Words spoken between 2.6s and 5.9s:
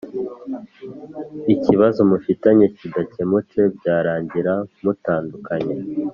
kidakemutse byarangira mutandukanye